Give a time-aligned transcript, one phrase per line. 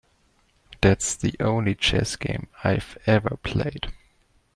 [0.81, 3.93] That's the only chess game I ever played.